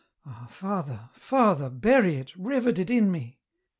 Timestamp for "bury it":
1.69-2.35